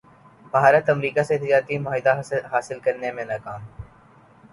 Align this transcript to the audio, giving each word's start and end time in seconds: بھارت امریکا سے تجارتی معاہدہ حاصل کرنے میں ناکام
بھارت 0.53 0.89
امریکا 0.89 1.23
سے 1.23 1.37
تجارتی 1.37 1.77
معاہدہ 1.77 2.13
حاصل 2.51 2.79
کرنے 2.79 3.11
میں 3.11 3.25
ناکام 3.25 3.61